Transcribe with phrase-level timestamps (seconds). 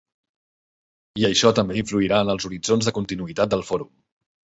[1.19, 3.93] I això també influirà en els horitzons de continuïtat del Fòrum.